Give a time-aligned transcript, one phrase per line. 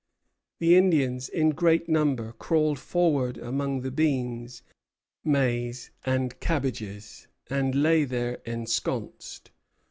[0.57, 4.63] The Indians, in great number, crawled forward among the beans,
[5.23, 9.51] maize, and cabbages, and lay there ensconced.